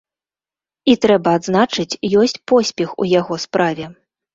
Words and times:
І 0.93 0.95
трэба 1.03 1.29
адзначыць, 1.41 1.99
ёсць 2.25 2.39
поспех 2.53 2.89
у 3.03 3.13
яго 3.19 3.35
справе. 3.49 3.93